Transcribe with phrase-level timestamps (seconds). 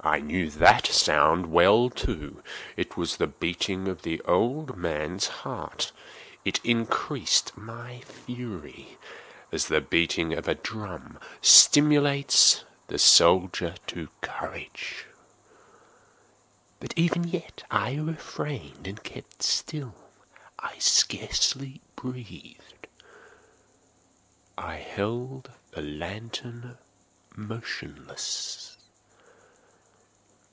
[0.00, 2.40] I knew that sound well, too.
[2.76, 5.90] It was the beating of the old man's heart.
[6.44, 8.98] It increased my fury,
[9.50, 15.06] as the beating of a drum stimulates the soldier into courage.
[16.78, 19.96] But even yet I refrained and kept still.
[20.60, 22.86] I scarcely breathed.
[24.56, 26.78] I held the lantern
[27.34, 28.72] motionless.